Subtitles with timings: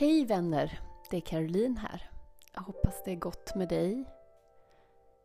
[0.00, 0.80] Hej vänner!
[1.10, 2.10] Det är Caroline här.
[2.54, 4.04] Jag hoppas det är gott med dig.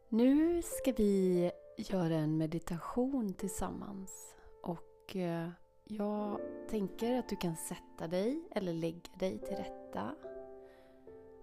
[0.10, 4.36] Nu ska vi göra en meditation tillsammans.
[4.64, 5.50] Och eh,
[5.84, 10.16] jag tänker att du kan sätta dig eller lägga dig till rätta.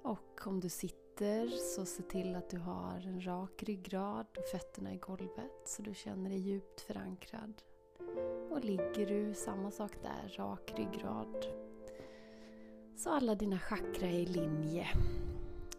[0.02, 4.94] Och om du sitter så se till att du har en rak ryggrad och fötterna
[4.94, 7.62] i golvet så du känner dig djupt förankrad.
[8.50, 11.46] Och ligger du, samma sak där, rak ryggrad
[13.02, 14.88] så alla dina chakra är i linje.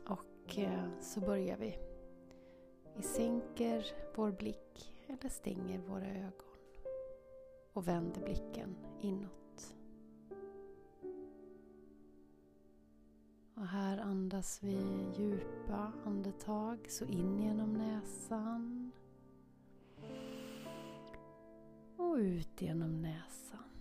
[0.08, 1.78] Och eh, så börjar vi.
[2.96, 6.58] Vi sänker vår blick eller stänger våra ögon
[7.74, 9.76] och vänder blicken inåt.
[13.56, 18.92] Och här andas vi djupa andetag, så in genom näsan
[21.98, 23.73] och ut genom näsan.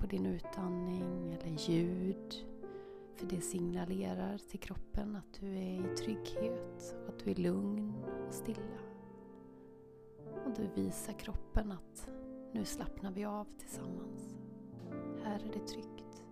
[0.00, 2.34] På din utandning eller ljud.
[3.16, 7.94] För det signalerar till kroppen att du är i trygghet och att du är lugn
[8.28, 8.80] och stilla.
[10.46, 12.10] Och du visar kroppen att
[12.52, 14.36] nu slappnar vi av tillsammans.
[15.24, 16.24] Här är det tryggt.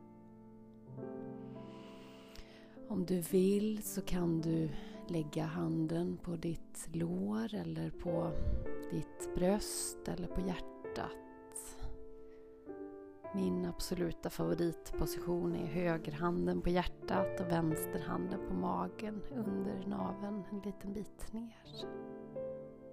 [2.89, 4.71] Om du vill så kan du
[5.09, 8.33] lägga handen på ditt lår eller på
[8.91, 11.28] ditt bröst eller på hjärtat
[13.35, 20.93] min absoluta favoritposition är högerhanden på hjärtat och vänsterhanden på magen under naveln en liten
[20.93, 21.87] bit ner.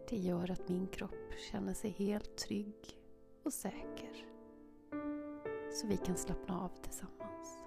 [0.09, 2.75] Det gör att min kropp känner sig helt trygg
[3.43, 4.25] och säker.
[5.73, 7.65] Så vi kan slappna av tillsammans.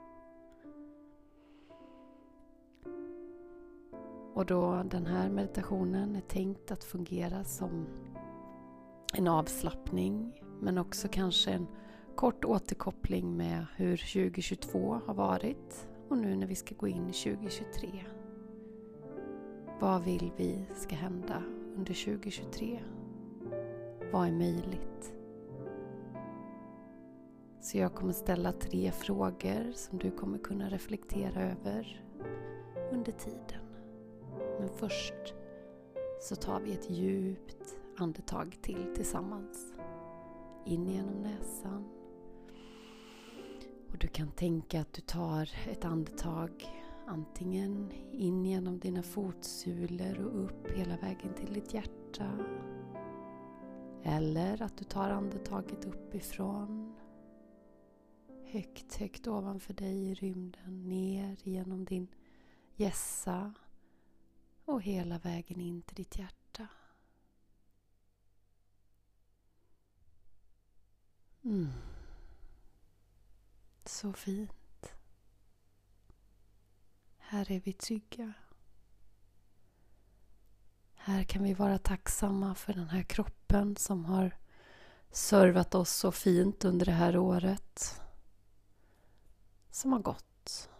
[4.34, 7.86] Och då den här meditationen är tänkt att fungera som
[9.14, 11.66] en avslappning men också kanske en
[12.18, 17.12] kort återkoppling med hur 2022 har varit och nu när vi ska gå in i
[17.12, 18.04] 2023.
[19.80, 21.42] Vad vill vi ska hända
[21.76, 22.80] under 2023?
[24.12, 25.14] Vad är möjligt?
[27.60, 32.04] Så jag kommer ställa tre frågor som du kommer kunna reflektera över
[32.92, 33.62] under tiden.
[34.60, 35.34] Men först
[36.20, 39.72] så tar vi ett djupt andetag till tillsammans.
[40.64, 41.97] In genom näsan
[43.92, 46.50] och du kan tänka att du tar ett andetag
[47.06, 52.38] antingen in genom dina fotsulor och upp hela vägen till ditt hjärta.
[54.02, 56.94] Eller att du tar andetaget uppifrån.
[58.44, 62.08] Högt, högt ovanför dig i rymden, ner genom din
[62.74, 63.54] gässa
[64.64, 66.66] och hela vägen in till ditt hjärta.
[71.44, 71.68] Mm.
[73.88, 74.92] Så fint.
[77.18, 78.32] Här är vi trygga.
[80.94, 84.36] Här kan vi vara tacksamma för den här kroppen som har
[85.10, 88.00] servat oss så fint under det här året
[89.70, 90.70] som har gått.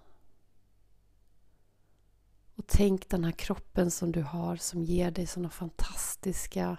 [2.54, 6.76] Och tänk den här kroppen som du har som ger dig sådana fantastiska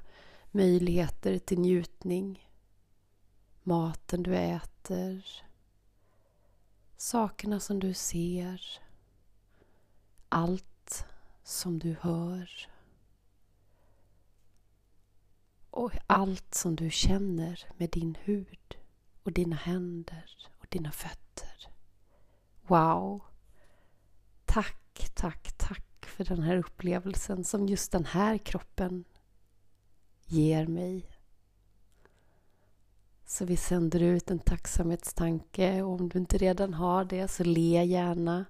[0.51, 2.49] möjligheter till njutning.
[3.63, 5.48] Maten du äter,
[7.01, 8.61] Sakerna som du ser.
[10.29, 11.05] Allt
[11.43, 12.69] som du hör.
[15.69, 18.77] Och allt som du känner med din hud
[19.23, 21.67] och dina händer och dina fötter.
[22.61, 23.23] Wow!
[24.45, 29.05] Tack, tack, tack för den här upplevelsen som just den här kroppen
[30.25, 31.18] ger mig
[33.29, 37.83] så vi sänder ut en tacksamhetstanke och om du inte redan har det så le
[37.83, 38.45] gärna.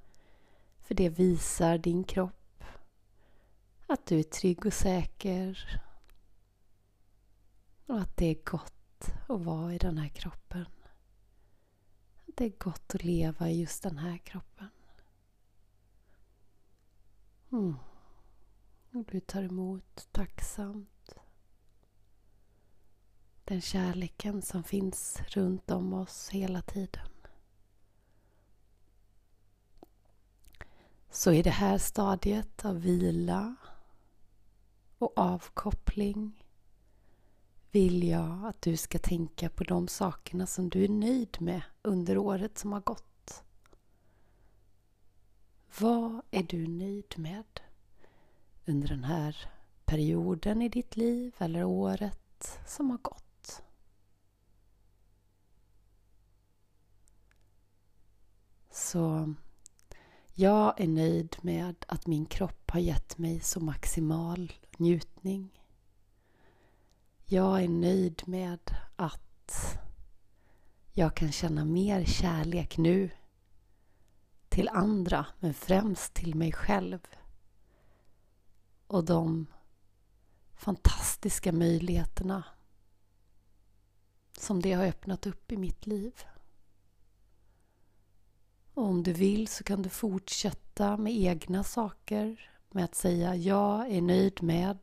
[0.79, 2.63] För det visar din kropp
[3.87, 5.81] att du är trygg och säker.
[7.85, 10.65] Och att det är gott att vara i den här kroppen.
[12.27, 14.69] Att det är gott att leva i just den här kroppen.
[17.51, 17.75] Mm.
[18.91, 20.89] Och du tar emot tacksamt
[23.49, 27.09] den kärleken som finns runt om oss hela tiden.
[31.09, 33.55] Så i det här stadiet av vila
[34.97, 36.45] och avkoppling
[37.71, 42.17] vill jag att du ska tänka på de sakerna som du är nöjd med under
[42.17, 43.43] året som har gått.
[45.79, 47.59] Vad är du nöjd med
[48.65, 49.51] under den här
[49.85, 53.28] perioden i ditt liv eller året som har gått?
[58.79, 59.33] Så
[60.33, 65.61] jag är nöjd med att min kropp har gett mig så maximal njutning.
[67.25, 69.79] Jag är nöjd med att
[70.91, 73.09] jag kan känna mer kärlek nu
[74.49, 76.99] till andra, men främst till mig själv.
[78.87, 79.47] Och de
[80.53, 82.43] fantastiska möjligheterna
[84.37, 86.13] som det har öppnat upp i mitt liv.
[88.79, 93.91] Och om du vill så kan du fortsätta med egna saker, med att säga jag
[93.91, 94.77] är nöjd med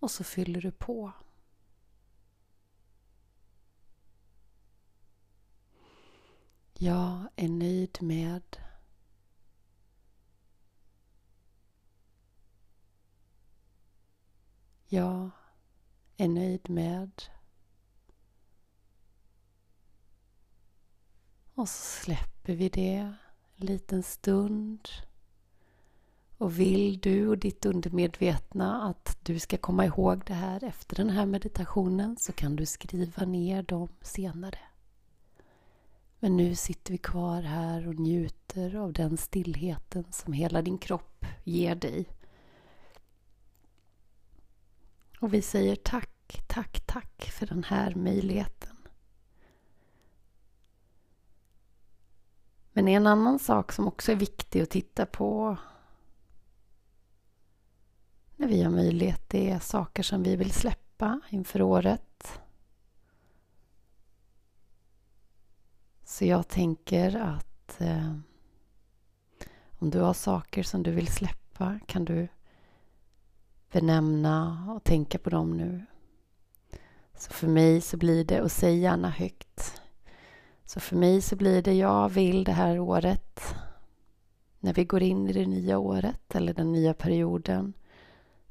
[0.00, 1.12] och så fyller du på.
[6.72, 8.56] Jag är nöjd med
[14.86, 15.30] Jag
[16.16, 17.22] är nöjd med
[21.54, 22.94] Och så släpper vi det
[23.56, 24.88] en liten stund.
[26.38, 31.10] Och vill du och ditt undermedvetna att du ska komma ihåg det här efter den
[31.10, 34.58] här meditationen så kan du skriva ner dem senare.
[36.18, 41.26] Men nu sitter vi kvar här och njuter av den stillheten som hela din kropp
[41.44, 42.06] ger dig.
[45.20, 48.73] Och vi säger tack, tack, tack för den här möjligheten.
[52.76, 55.56] Men en annan sak som också är viktig att titta på
[58.36, 62.40] när vi har möjlighet, det är saker som vi vill släppa inför året.
[66.04, 68.16] Så jag tänker att eh,
[69.78, 72.28] om du har saker som du vill släppa kan du
[73.72, 75.86] benämna och tänka på dem nu.
[77.14, 79.82] Så för mig så blir det, och säg gärna högt,
[80.64, 83.40] så för mig så blir det jag vill det här året
[84.60, 87.72] när vi går in i det nya året eller den nya perioden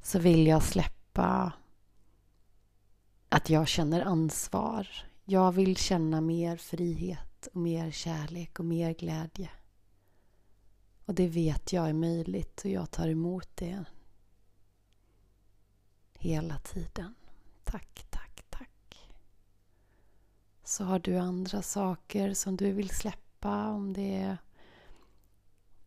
[0.02, 1.52] så vill jag släppa
[3.28, 4.88] att jag känner ansvar.
[5.24, 9.50] Jag vill känna mer frihet och mer kärlek och mer glädje.
[11.04, 13.84] Och det vet jag är möjligt och jag tar emot det
[16.14, 17.14] hela tiden.
[17.64, 18.13] Tack, tack
[20.64, 23.68] så har du andra saker som du vill släppa.
[23.68, 24.36] Om det är...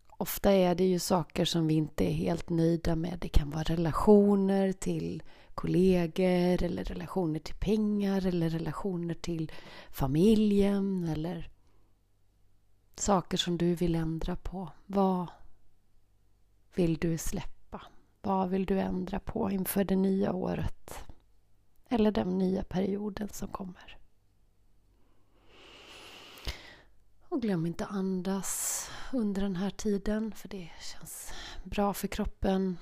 [0.08, 3.20] Ofta är det ju saker som vi inte är helt nöjda med.
[3.22, 5.24] Det kan vara relationer till
[5.56, 9.52] kollegor eller relationer till pengar eller relationer till
[9.90, 11.50] familjen eller
[12.96, 14.70] saker som du vill ändra på.
[14.86, 15.28] Vad
[16.76, 17.82] vill du släppa?
[18.22, 20.94] Vad vill du ändra på inför det nya året?
[21.90, 23.98] Eller den nya perioden som kommer?
[27.30, 28.84] Och glöm inte andas
[29.14, 31.34] under den här tiden för det känns
[31.64, 32.78] bra för kroppen.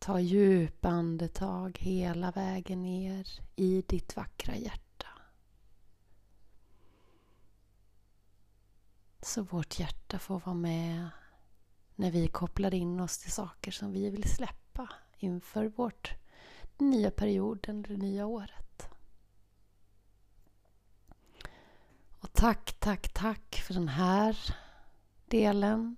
[0.00, 5.06] Ta djupa andetag hela vägen ner i ditt vackra hjärta.
[9.22, 11.08] Så vårt hjärta får vara med
[11.94, 14.88] när vi kopplar in oss till saker som vi vill släppa
[15.18, 16.14] inför vårt
[16.78, 18.63] nya perioden, det nya året.
[22.34, 24.36] Tack, tack, tack för den här
[25.26, 25.96] delen.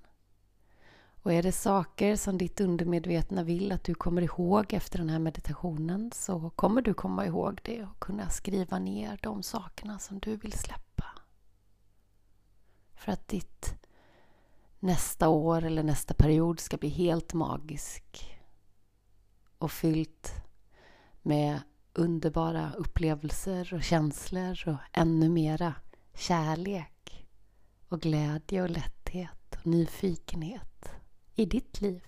[1.23, 5.19] Och är det saker som ditt undermedvetna vill att du kommer ihåg efter den här
[5.19, 10.37] meditationen så kommer du komma ihåg det och kunna skriva ner de sakerna som du
[10.37, 11.05] vill släppa.
[12.95, 13.75] För att ditt
[14.81, 18.39] nästa år eller nästa period ska bli helt magisk
[19.59, 20.33] och fyllt
[21.23, 21.61] med
[21.93, 25.75] underbara upplevelser och känslor och ännu mera
[26.17, 27.27] kärlek
[27.89, 30.91] och glädje och lätthet och nyfikenhet
[31.35, 32.07] i ditt liv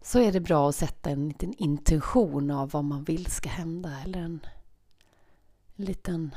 [0.00, 4.00] så är det bra att sätta en liten intention av vad man vill ska hända
[4.00, 4.46] eller en,
[5.76, 6.34] en liten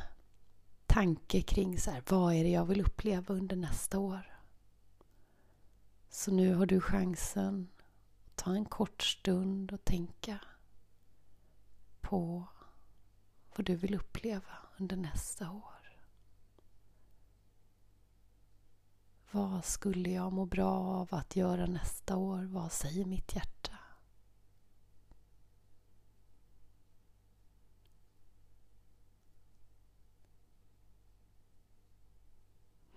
[0.86, 4.39] tanke kring så här, vad är det jag vill uppleva under nästa år.
[6.10, 7.67] Så nu har du chansen
[8.25, 10.39] att ta en kort stund och tänka
[12.01, 12.48] på
[13.55, 15.97] vad du vill uppleva under nästa år.
[19.31, 22.43] Vad skulle jag må bra av att göra nästa år?
[22.43, 23.77] Vad säger mitt hjärta?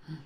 [0.08, 0.20] Mm.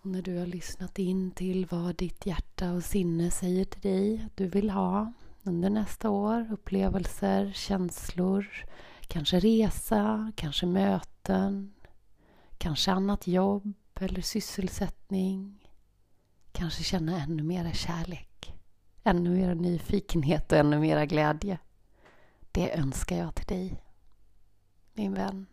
[0.00, 4.22] Och när du har lyssnat in till vad ditt hjärta och sinne säger till dig
[4.26, 8.66] att du vill ha under nästa år, upplevelser, känslor,
[9.10, 11.74] Kanske resa, kanske möten,
[12.58, 15.68] kanske annat jobb, eller sysselsättning.
[16.52, 18.54] Kanske känna ännu mera kärlek,
[19.04, 21.58] ännu mera nyfikenhet och ännu mera glädje.
[22.52, 23.82] Det önskar jag till dig,
[24.94, 25.46] min vän.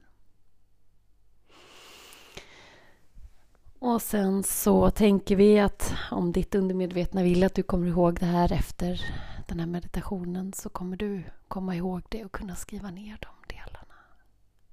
[3.80, 8.26] Och sen så tänker vi att om ditt undermedvetna vill att du kommer ihåg det
[8.26, 9.02] här efter
[9.48, 13.37] den här meditationen så kommer du komma ihåg det och kunna skriva ner dem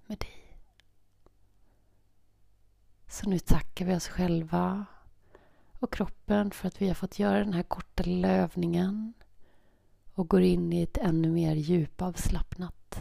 [0.07, 0.59] med dig.
[3.09, 4.87] Så nu tackar vi oss själva
[5.79, 9.13] och kroppen för att vi har fått göra den här korta lilla övningen
[10.15, 13.01] och går in i ett ännu mer djupavslappnat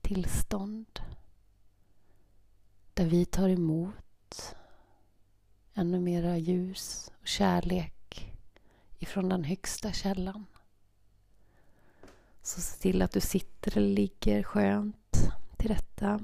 [0.00, 1.00] tillstånd
[2.94, 4.56] där vi tar emot
[5.74, 8.32] ännu mera ljus och kärlek
[8.98, 10.46] ifrån den högsta källan.
[12.42, 15.01] Så se till att du sitter eller ligger skönt
[15.62, 16.20] till rätta.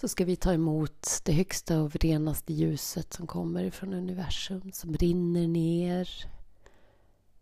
[0.00, 4.94] Så ska vi ta emot det högsta och renaste ljuset som kommer från universum som
[4.94, 6.08] rinner ner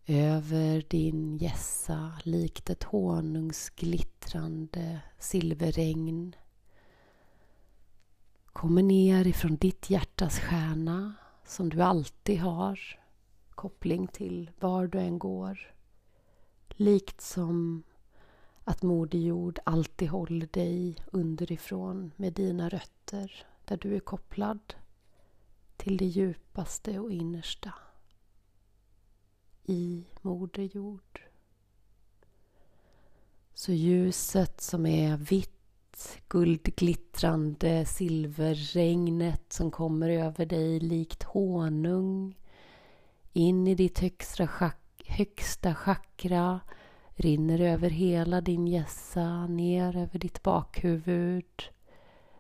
[0.07, 6.37] över din gässa likt ett honungsglittrande silverregn
[8.47, 11.15] kommer ner ifrån ditt hjärtas stjärna
[11.47, 13.01] som du alltid har
[13.51, 15.75] koppling till var du än går.
[16.69, 17.83] Likt som
[18.65, 24.75] att Moder Jord alltid håller dig underifrån med dina rötter där du är kopplad
[25.77, 27.75] till det djupaste och innersta
[29.65, 31.21] i Moder Jord.
[33.55, 42.39] Så ljuset som är vitt guldglittrande silverregnet som kommer över dig likt honung
[43.33, 46.61] in i ditt högsta, chak högsta chakra
[47.15, 51.63] rinner över hela din hjässa, ner över ditt bakhuvud.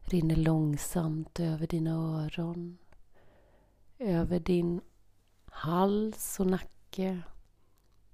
[0.01, 2.79] Rinner långsamt över dina öron.
[3.99, 4.81] Över din
[5.45, 7.23] hals och nacke.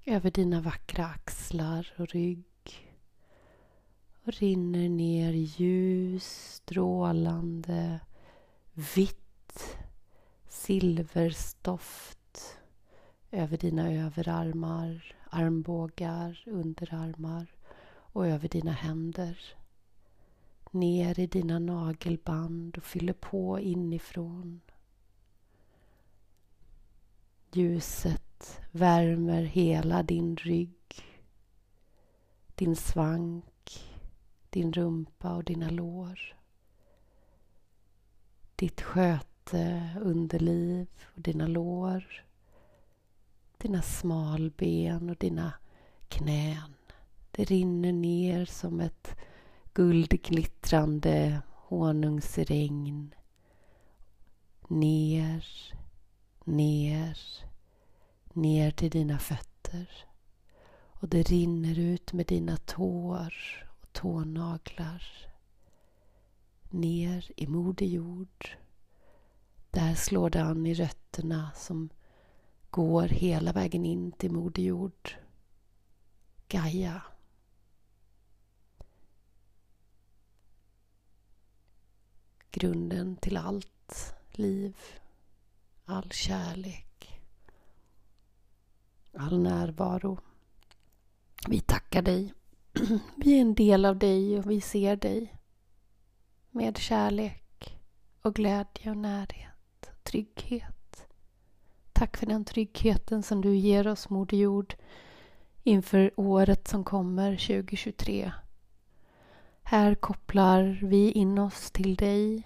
[0.07, 2.45] Över dina vackra axlar och rygg.
[4.25, 8.01] Och rinner ner ljus, strålande,
[8.97, 9.79] vitt
[10.49, 12.59] silverstoft
[13.31, 17.47] över dina överarmar, armbågar, underarmar
[17.91, 19.41] och över dina händer.
[20.71, 24.61] Ner i dina nagelband och fyller på inifrån.
[27.53, 31.05] Ljuset värmer hela din rygg,
[32.55, 33.45] din svank
[34.51, 36.37] din rumpa och dina lår.
[38.57, 42.25] Ditt sköte, underliv och dina lår.
[43.59, 45.53] Dina smalben och dina
[46.09, 46.75] knän.
[47.31, 49.17] Det rinner ner som ett
[49.75, 53.15] guldglittrande honungsregn.
[54.69, 55.47] Ner,
[56.45, 57.19] ner,
[58.33, 59.91] ner till dina fötter.
[61.01, 63.35] Och det rinner ut med dina tår
[63.81, 65.29] och tånaglar
[66.71, 68.49] ner i Moder Jord.
[69.71, 71.89] Där slår det an i rötterna som
[72.71, 75.17] går hela vägen in till Moder Jord.
[76.49, 77.03] Gaia.
[82.51, 84.77] Grunden till allt liv,
[85.85, 87.21] all kärlek,
[89.13, 90.19] all närvaro.
[91.49, 92.35] Vi tackar dig
[93.17, 95.35] vi är en del av dig och vi ser dig
[96.51, 97.79] med kärlek
[98.23, 100.78] och glädje och närhet och trygghet.
[101.99, 104.75] Tack för den tryggheten som du ger oss, Moder Jord,
[105.63, 108.33] inför året som kommer, 2023.
[109.63, 112.43] Här kopplar vi in oss till dig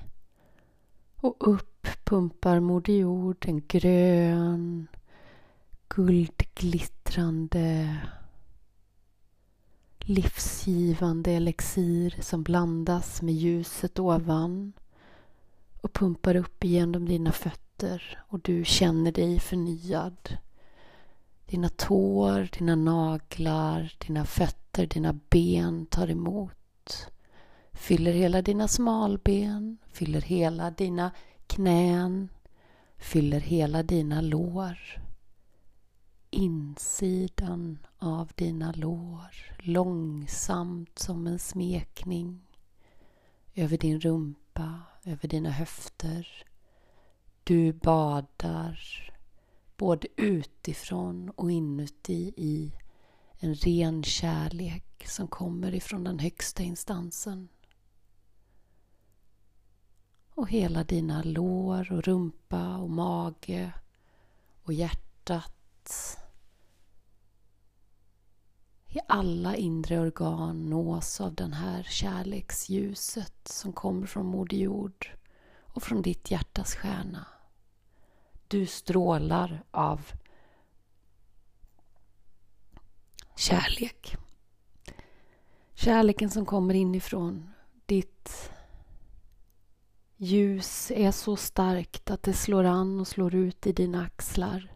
[1.17, 4.87] och upp pumpar Moder Jord en grön,
[5.89, 7.97] guldglittrande
[9.99, 14.73] livsgivande elixir som blandas med ljuset ovan
[15.81, 17.62] och pumpar upp igenom dina fötter
[18.17, 20.39] och du känner dig förnyad.
[21.47, 27.11] Dina tår, dina naglar, dina fötter, dina ben tar emot.
[27.73, 31.11] Fyller hela dina smalben, fyller hela dina
[31.47, 32.29] knän,
[32.97, 34.79] fyller hela dina lår
[36.33, 42.41] insidan av dina lår långsamt som en smekning
[43.55, 46.45] över din rumpa, över dina höfter.
[47.45, 48.79] Du badar
[49.77, 52.73] både utifrån och inuti i
[53.39, 57.49] en ren kärlek som kommer ifrån den högsta instansen.
[60.35, 63.73] Och hela dina lår och rumpa och mage
[64.63, 66.19] och hjärtat.
[68.89, 75.11] I alla inre organ nås av den här kärleksljuset som kommer från Moder Jord
[75.73, 77.27] och från ditt hjärtas stjärna.
[78.49, 80.01] Du strålar av
[83.37, 84.17] kärlek.
[85.75, 87.51] Kärleken som kommer inifrån
[87.87, 88.51] ditt
[90.17, 94.73] ljus är så starkt att det slår an och slår ut i dina axlar.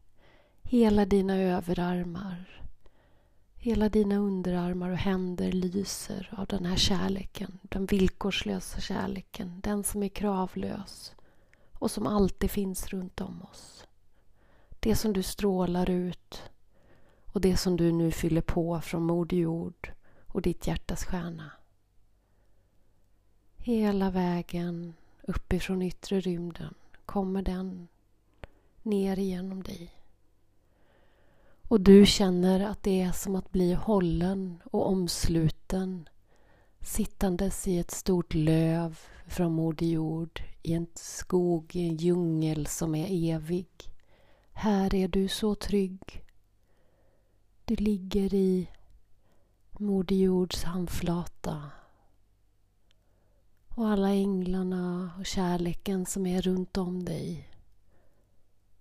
[0.62, 2.65] Hela dina överarmar.
[3.66, 7.58] Hela dina underarmar och händer lyser av den här kärleken.
[7.62, 9.60] Den villkorslösa kärleken.
[9.60, 11.14] Den som är kravlös
[11.72, 13.86] och som alltid finns runt om oss.
[14.80, 16.42] Det som du strålar ut
[17.32, 19.92] och det som du nu fyller på från Moder Jord
[20.26, 21.50] och ditt hjärtas stjärna.
[23.56, 26.74] Hela vägen uppifrån yttre rymden
[27.06, 27.88] kommer den
[28.82, 29.95] ner igenom dig.
[31.68, 36.08] Och du känner att det är som att bli hållen och omsluten
[36.80, 42.94] sittandes i ett stort löv från Moder Jord i en skog, i en djungel som
[42.94, 43.68] är evig.
[44.52, 46.24] Här är du så trygg.
[47.64, 48.68] Du ligger i
[49.70, 51.70] Moder Jords handflata
[53.68, 57.48] och alla änglarna och kärleken som är runt om dig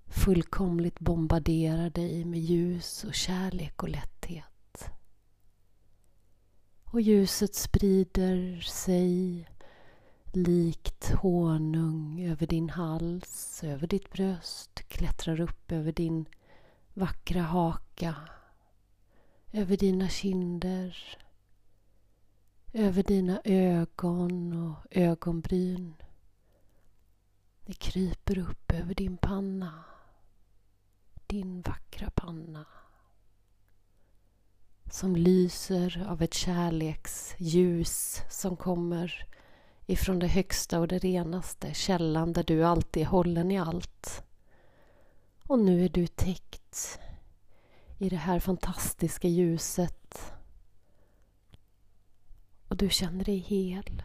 [0.08, 4.90] fullkomligt bombarderar dig med ljus och kärlek och lätthet.
[6.84, 9.48] Och ljuset sprider sig
[10.34, 16.26] likt honung över din hals, över ditt bröst, klättrar upp över din
[16.94, 18.16] vackra haka,
[19.52, 21.18] över dina kinder,
[22.74, 25.94] över dina ögon och ögonbryn.
[27.66, 29.84] Det kryper upp över din panna,
[31.28, 32.66] din vackra panna
[34.92, 39.28] som lyser av ett kärleksljus som kommer
[39.86, 44.24] ifrån det högsta och det renaste, källan där du alltid är hållen i allt.
[45.48, 47.00] Och nu är du täckt
[47.98, 50.34] i det här fantastiska ljuset
[52.68, 54.04] och du känner dig hel.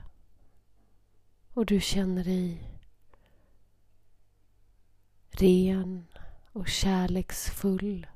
[1.55, 2.71] Och du känner dig
[5.31, 6.07] ren
[6.53, 8.07] och kärleksfull.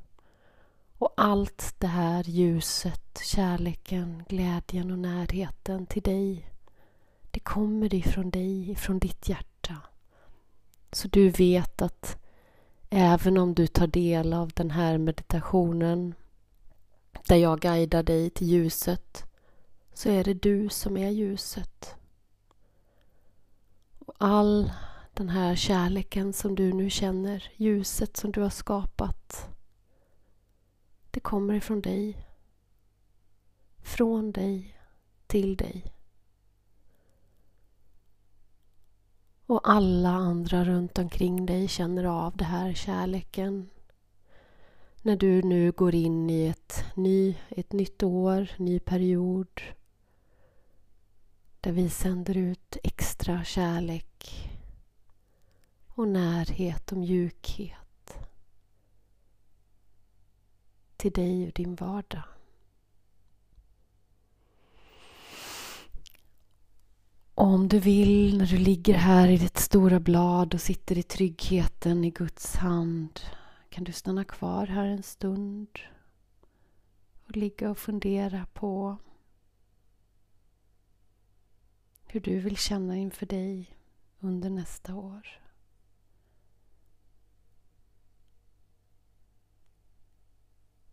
[0.99, 6.55] Och allt det här ljuset, kärleken, glädjen och närheten till dig
[7.35, 9.77] det kommer ifrån dig, ifrån ditt hjärta.
[10.92, 12.18] Så du vet att
[12.90, 16.14] även om du tar del av den här meditationen
[17.29, 19.25] där jag guidar dig till ljuset
[19.94, 21.94] så är det du som är ljuset.
[23.99, 24.73] Och all
[25.14, 29.48] den här kärleken som du nu känner, ljuset som du har skapat,
[31.11, 32.27] det kommer ifrån dig.
[33.83, 34.79] Från dig
[35.27, 35.94] till dig.
[39.46, 43.70] Och alla andra runt omkring dig känner av den här kärleken.
[45.03, 49.61] När du nu går in i ett, ny, ett nytt år, ny period
[51.61, 54.50] där vi sänder ut extra kärlek
[55.94, 58.18] och närhet och mjukhet
[60.96, 62.22] till dig och din vardag.
[67.35, 71.02] Och om du vill, när du ligger här i ditt stora blad och sitter i
[71.02, 73.20] tryggheten i Guds hand
[73.68, 75.78] kan du stanna kvar här en stund
[77.24, 78.96] och ligga och fundera på
[82.07, 83.76] hur du vill känna inför dig
[84.20, 85.43] under nästa år.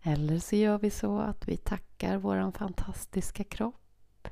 [0.02, 4.28] Eller så gör vi så att vi tackar vår fantastiska kropp.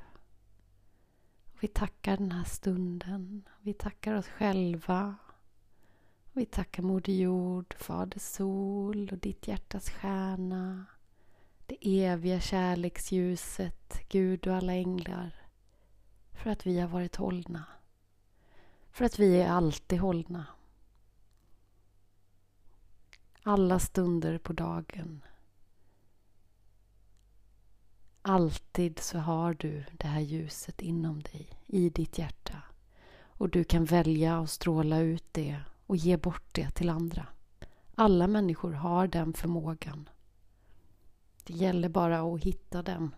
[1.59, 3.47] Vi tackar den här stunden.
[3.61, 5.15] Vi tackar oss själva.
[6.33, 10.85] Vi tackar Moder Jord, Fader Sol och ditt hjärtas stjärna.
[11.65, 15.49] Det eviga kärleksljuset, Gud och alla änglar
[16.31, 17.65] för att vi har varit hållna.
[18.91, 20.45] För att vi är alltid hållna.
[23.43, 25.21] Alla stunder på dagen.
[28.29, 32.61] Alltid så har du det här ljuset inom dig, i ditt hjärta.
[33.21, 37.27] Och du kan välja att stråla ut det och ge bort det till andra.
[37.95, 40.09] Alla människor har den förmågan.
[41.43, 43.15] Det gäller bara att hitta den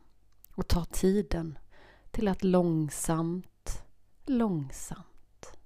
[0.56, 1.58] och ta tiden
[2.12, 3.84] till att långsamt,
[4.26, 5.58] långsamt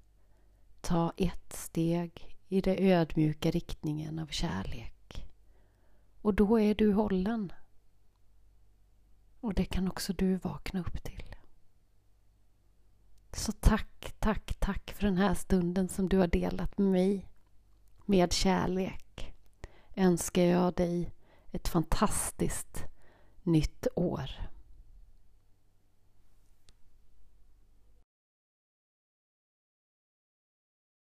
[0.82, 5.28] ta ett steg i den ödmjuka riktningen av kärlek.
[6.22, 7.52] Och då är du hållen.
[9.46, 11.36] Och det kan också du vakna upp till.
[13.34, 17.30] Så tack, tack, tack för den här stunden som du har delat med mig.
[18.06, 19.34] Med kärlek
[19.96, 21.12] önskar jag dig
[21.52, 22.84] ett fantastiskt
[23.44, 24.32] nytt år.